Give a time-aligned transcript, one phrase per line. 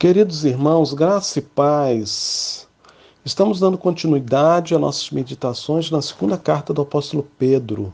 [0.00, 2.66] Queridos irmãos, graça e paz.
[3.22, 7.92] Estamos dando continuidade às nossas meditações na segunda carta do apóstolo Pedro.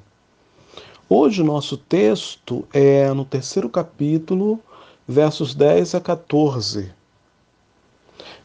[1.08, 4.61] Hoje nosso texto é no terceiro capítulo,
[5.04, 6.95] versos 10 a 14.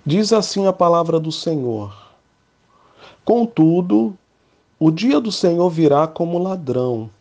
[0.04, 1.96] Diz assim a palavra do Senhor:
[3.24, 4.18] Contudo,
[4.80, 7.12] o dia do Senhor virá como ladrão,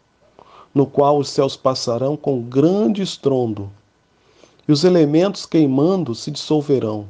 [0.75, 3.71] no qual os céus passarão com grande estrondo
[4.71, 7.09] e os elementos queimando se dissolverão,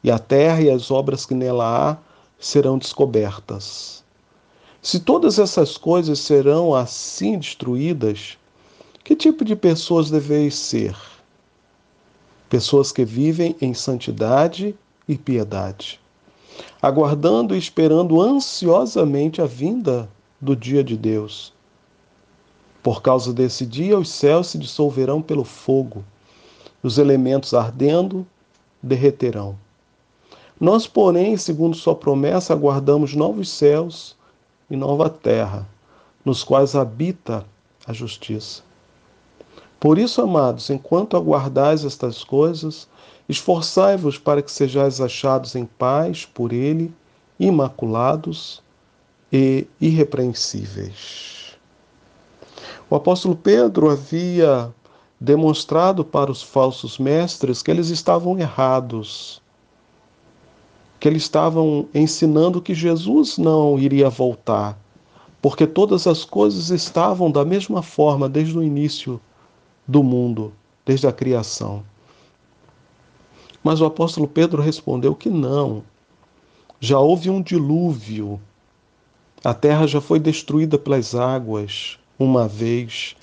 [0.00, 1.96] e a terra e as obras que nela há
[2.38, 4.04] serão descobertas.
[4.80, 8.38] Se todas essas coisas serão assim destruídas,
[9.02, 10.96] que tipo de pessoas deveis ser?
[12.48, 14.72] Pessoas que vivem em santidade
[15.08, 16.00] e piedade,
[16.80, 20.08] aguardando e esperando ansiosamente a vinda
[20.40, 21.52] do dia de Deus.
[22.84, 26.04] Por causa desse dia, os céus se dissolverão pelo fogo
[26.82, 28.26] os elementos ardendo
[28.82, 29.56] derreterão.
[30.60, 34.16] Nós, porém, segundo Sua promessa, aguardamos novos céus
[34.70, 35.66] e nova terra,
[36.24, 37.44] nos quais habita
[37.86, 38.62] a justiça.
[39.78, 42.88] Por isso, amados, enquanto aguardais estas coisas,
[43.28, 46.92] esforçai-vos para que sejais achados em paz por Ele,
[47.38, 48.60] imaculados
[49.32, 51.56] e irrepreensíveis.
[52.90, 54.74] O apóstolo Pedro havia
[55.20, 59.42] demonstrado para os falsos mestres que eles estavam errados,
[61.00, 64.78] que eles estavam ensinando que Jesus não iria voltar,
[65.40, 69.20] porque todas as coisas estavam da mesma forma desde o início
[69.86, 70.52] do mundo,
[70.84, 71.82] desde a criação.
[73.62, 75.82] Mas o apóstolo Pedro respondeu que não.
[76.80, 78.40] Já houve um dilúvio.
[79.44, 83.16] A terra já foi destruída pelas águas uma vez.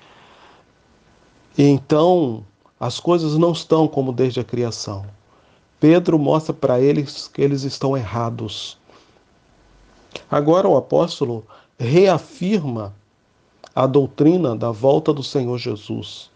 [1.57, 2.43] E então
[2.79, 5.05] as coisas não estão como desde a criação.
[5.79, 8.77] Pedro mostra para eles que eles estão errados.
[10.29, 11.45] Agora o apóstolo
[11.77, 12.93] reafirma
[13.73, 16.29] a doutrina da volta do Senhor Jesus.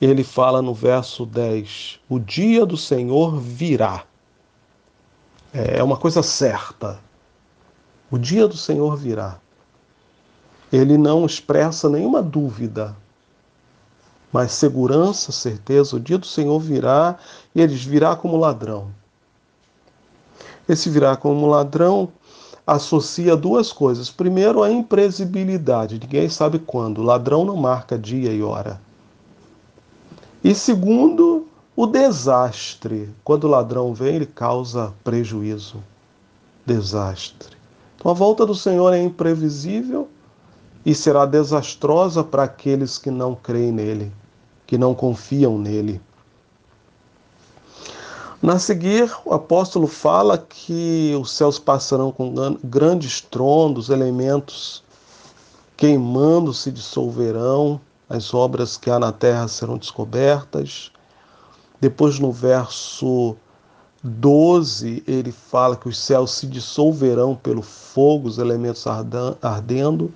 [0.00, 4.04] Ele fala no verso 10: O dia do Senhor virá.
[5.52, 7.00] É uma coisa certa.
[8.10, 9.38] O dia do Senhor virá.
[10.72, 12.96] Ele não expressa nenhuma dúvida
[14.36, 17.16] mas segurança, certeza, o dia do Senhor virá
[17.54, 18.88] e eles virá como ladrão.
[20.68, 22.12] Esse virá como ladrão
[22.66, 24.10] associa duas coisas.
[24.10, 27.02] Primeiro, a imprevisibilidade, ninguém sabe quando.
[27.02, 28.78] Ladrão não marca dia e hora.
[30.44, 33.08] E segundo, o desastre.
[33.24, 35.82] Quando o ladrão vem, ele causa prejuízo,
[36.66, 37.56] desastre.
[37.96, 40.06] Então a volta do Senhor é imprevisível
[40.84, 44.12] e será desastrosa para aqueles que não creem nele
[44.66, 46.00] que não confiam nele.
[48.42, 54.84] Na seguir, o apóstolo fala que os céus passarão com grandes trondos, elementos
[55.76, 60.90] queimando se dissolverão, as obras que há na terra serão descobertas.
[61.80, 63.36] Depois, no verso
[64.02, 68.86] 12, ele fala que os céus se dissolverão pelo fogo, os elementos
[69.42, 70.12] ardendo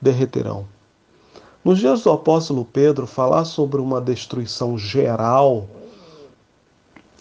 [0.00, 0.66] derreterão.
[1.64, 5.68] Nos dias do apóstolo Pedro, falar sobre uma destruição geral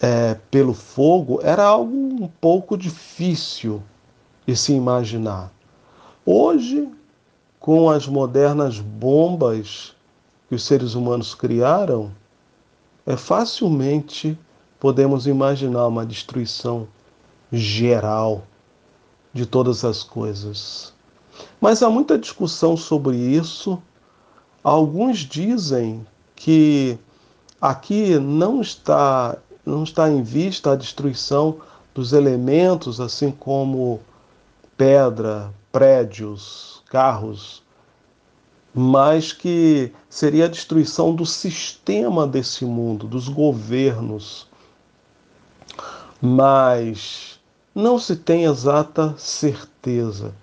[0.02, 3.84] é, pelo fogo era algo um pouco difícil
[4.48, 5.52] de se imaginar.
[6.26, 6.90] Hoje,
[7.60, 9.96] com as modernas bombas
[10.50, 12.12] que os seres humanos criaram,
[13.06, 14.36] é facilmente
[14.80, 16.88] podemos imaginar uma destruição
[17.52, 18.42] geral
[19.32, 20.92] de todas as coisas.
[21.60, 23.80] Mas há muita discussão sobre isso
[24.64, 26.06] Alguns dizem
[26.36, 26.98] que
[27.60, 29.36] aqui não está,
[29.66, 31.58] não está em vista a destruição
[31.96, 34.00] dos elementos, assim como
[34.78, 37.64] pedra, prédios, carros,
[38.74, 44.48] mas que seria a destruição do sistema desse mundo, dos governos.
[46.22, 47.40] Mas
[47.74, 50.36] não se tem exata certeza.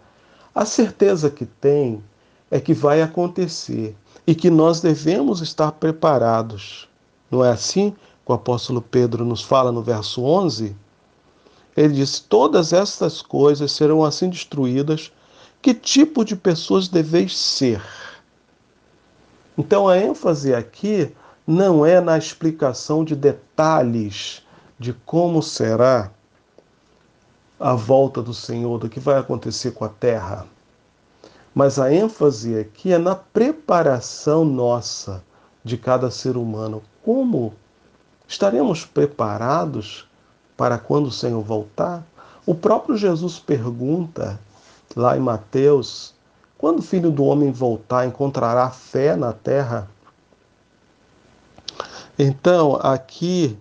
[0.52, 2.02] A certeza que tem
[2.50, 3.94] é que vai acontecer
[4.28, 6.86] e que nós devemos estar preparados.
[7.30, 10.76] Não é assim que o apóstolo Pedro nos fala no verso 11?
[11.74, 15.10] Ele diz: Todas estas coisas serão assim destruídas.
[15.62, 17.82] Que tipo de pessoas deveis ser?
[19.56, 21.10] Então a ênfase aqui
[21.46, 24.42] não é na explicação de detalhes
[24.78, 26.10] de como será
[27.58, 30.46] a volta do Senhor, do que vai acontecer com a terra.
[31.58, 35.24] Mas a ênfase aqui é na preparação nossa
[35.64, 36.80] de cada ser humano.
[37.04, 37.52] Como
[38.28, 40.06] Estaremos preparados
[40.54, 42.06] para quando o Senhor voltar?
[42.46, 44.38] O próprio Jesus pergunta
[44.94, 46.14] lá em Mateus:
[46.56, 49.90] quando o filho do homem voltar, encontrará fé na terra?
[52.18, 53.58] Então, aqui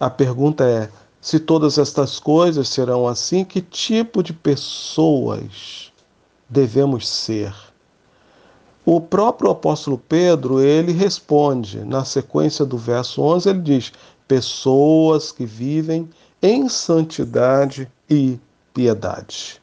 [0.00, 5.92] a pergunta é: se todas estas coisas serão assim, que tipo de pessoas
[6.48, 7.54] devemos ser?
[8.84, 13.92] O próprio apóstolo Pedro, ele responde, na sequência do verso 11, ele diz:
[14.28, 16.08] pessoas que vivem
[16.40, 18.38] em santidade e
[18.72, 19.60] piedade,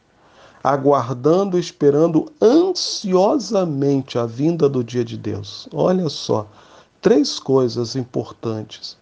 [0.64, 5.70] aguardando esperando ansiosamente a vinda do dia de Deus.
[5.72, 6.48] Olha só,
[7.02, 8.98] três coisas importantes.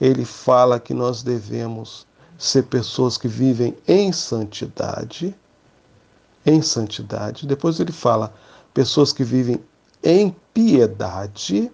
[0.00, 5.34] Ele fala que nós devemos ser pessoas que vivem em santidade,
[6.44, 7.46] em santidade.
[7.46, 8.34] Depois ele fala
[8.72, 9.62] pessoas que vivem
[10.02, 11.70] em piedade.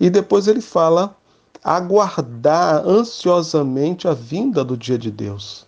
[0.00, 1.16] E depois ele fala
[1.62, 5.66] aguardar ansiosamente a vinda do dia de Deus.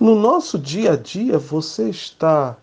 [0.00, 2.56] No nosso dia a dia, você está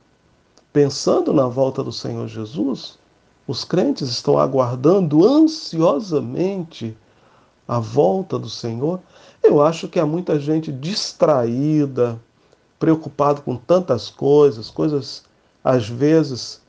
[0.74, 3.00] pensando na volta do Senhor Jesus?
[3.48, 6.98] Os crentes estão aguardando ansiosamente
[7.68, 9.00] a volta do Senhor?
[9.42, 12.20] Eu acho que há muita gente distraída,
[12.82, 15.24] preocupada com tantas coisas, coisas
[15.64, 16.60] às vezes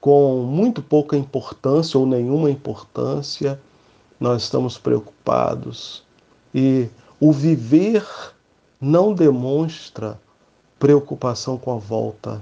[0.00, 3.60] com muito pouca importância ou nenhuma importância,
[4.20, 6.04] nós estamos preocupados.
[6.54, 6.88] E
[7.18, 8.06] o viver
[8.80, 10.20] não demonstra
[10.78, 12.40] preocupação com a volta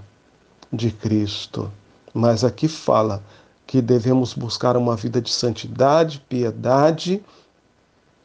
[0.70, 1.72] de Cristo.
[2.12, 3.22] Mas aqui fala
[3.66, 7.24] que devemos buscar uma vida de santidade, piedade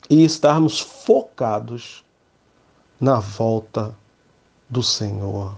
[0.10, 2.04] e estarmos focados
[3.00, 3.96] na volta
[4.72, 5.56] do Senhor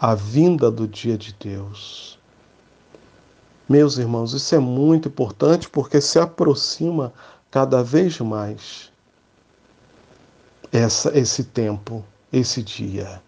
[0.00, 2.18] a vinda do dia de Deus.
[3.68, 7.12] Meus irmãos, isso é muito importante porque se aproxima
[7.50, 8.90] cada vez mais
[10.72, 13.22] essa, esse tempo, esse dia.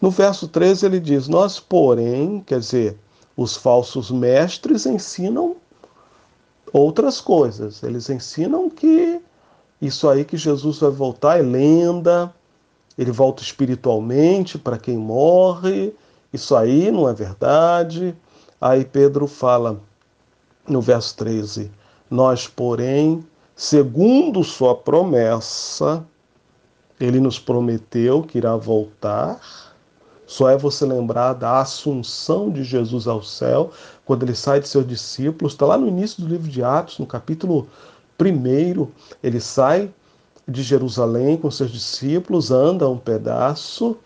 [0.00, 2.98] No verso 13 ele diz: Nós, porém, quer dizer,
[3.34, 5.56] os falsos mestres ensinam
[6.72, 7.82] outras coisas.
[7.82, 9.20] Eles ensinam que
[9.80, 12.32] isso aí que Jesus vai voltar é lenda,
[12.96, 15.94] ele volta espiritualmente para quem morre.
[16.32, 18.14] Isso aí não é verdade.
[18.60, 19.80] Aí Pedro fala
[20.68, 21.70] no verso 13:
[22.10, 23.24] Nós, porém,
[23.56, 26.04] segundo sua promessa,
[27.00, 29.40] ele nos prometeu que irá voltar.
[30.26, 33.72] Só é você lembrar da assunção de Jesus ao céu,
[34.04, 35.54] quando ele sai de seus discípulos.
[35.54, 37.66] Está lá no início do livro de Atos, no capítulo
[38.20, 38.86] 1.
[39.22, 39.92] Ele sai
[40.50, 43.96] de Jerusalém com seus discípulos, anda um pedaço,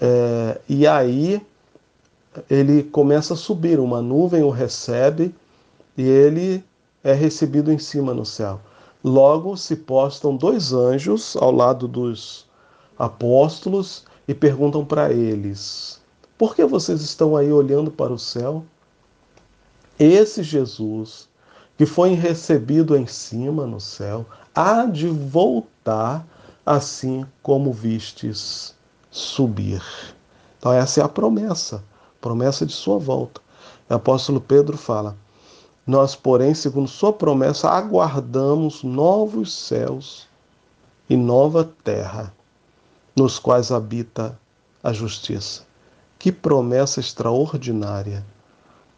[0.00, 1.40] é, e aí
[2.50, 5.34] ele começa a subir, uma nuvem o recebe
[5.96, 6.64] e ele
[7.02, 8.60] é recebido em cima no céu.
[9.02, 12.46] Logo se postam dois anjos ao lado dos
[12.98, 16.00] apóstolos e perguntam para eles:
[16.38, 18.64] Por que vocês estão aí olhando para o céu?
[19.98, 21.28] Esse Jesus
[21.76, 24.24] que foi recebido em cima no céu,
[24.54, 26.26] há de voltar
[26.64, 28.74] assim como vistes
[29.10, 29.82] subir.
[30.58, 31.84] Então, essa é a promessa,
[32.20, 33.40] promessa de sua volta.
[33.88, 35.16] O apóstolo Pedro fala:
[35.86, 40.26] Nós, porém, segundo sua promessa, aguardamos novos céus
[41.08, 42.32] e nova terra,
[43.14, 44.38] nos quais habita
[44.82, 45.62] a justiça.
[46.18, 48.24] Que promessa extraordinária!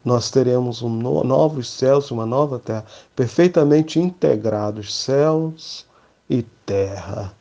[0.06, 2.84] Nós teremos um no, novos céus e uma nova terra,
[3.16, 5.84] perfeitamente integrados, céus
[6.30, 7.34] e terra.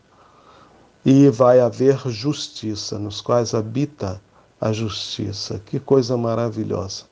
[1.06, 4.20] E vai haver justiça, nos quais habita
[4.60, 5.62] a justiça.
[5.64, 7.04] Que coisa maravilhosa.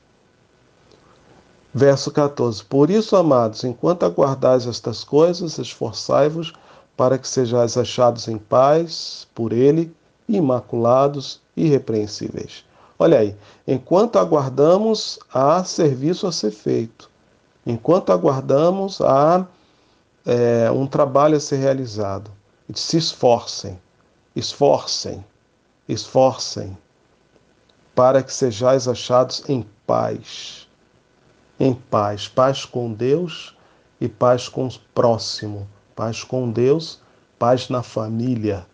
[1.72, 6.52] Verso 14: Por isso, amados, enquanto aguardais estas coisas, esforçai-vos
[6.96, 9.94] para que sejais achados em paz por Ele,
[10.28, 12.64] imaculados e irrepreensíveis
[13.04, 13.36] Olha aí,
[13.68, 17.10] enquanto aguardamos, há serviço a ser feito.
[17.66, 19.46] Enquanto aguardamos, há
[20.24, 22.30] é, um trabalho a ser realizado.
[22.74, 23.78] Se esforcem,
[24.34, 25.22] esforcem,
[25.86, 26.78] esforcem,
[27.94, 30.66] para que sejais achados em paz.
[31.60, 33.54] Em paz, paz com Deus
[34.00, 35.68] e paz com o próximo.
[35.94, 37.00] Paz com Deus,
[37.38, 38.64] paz na família,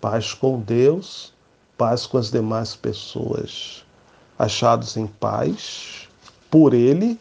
[0.00, 1.35] paz com Deus
[1.76, 3.84] paz com as demais pessoas,
[4.38, 6.08] achados em paz
[6.50, 7.18] por Ele,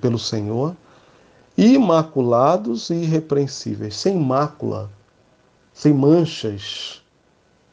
[0.00, 0.76] pelo Senhor,
[1.56, 4.90] imaculados e irrepreensíveis, sem mácula,
[5.72, 7.02] sem manchas,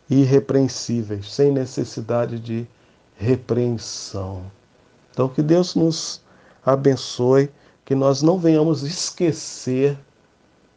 [0.10, 2.68] irrepreensíveis, sem necessidade de
[3.18, 4.44] repreensão.
[5.12, 6.22] Então, que Deus nos
[6.66, 7.50] abençoe
[7.84, 9.98] que nós não venhamos esquecer,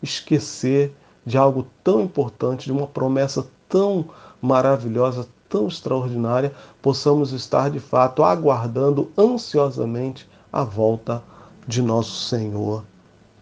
[0.03, 0.95] esquecer
[1.27, 4.11] de algo tão importante, de uma promessa tão
[4.43, 11.23] maravilhosa, tão extraordinária, possamos estar de fato aguardando ansiosamente a volta
[11.67, 12.85] de nosso Senhor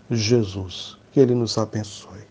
[0.08, 0.96] Jesus.
[1.10, 2.28] Que Ele nos abençoe.